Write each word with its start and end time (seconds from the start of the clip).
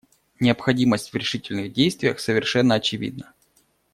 Необходимость 0.39 1.13
в 1.13 1.15
решительных 1.15 1.73
действиях 1.73 2.19
совершенно 2.19 2.73
очевидна. 2.73 3.33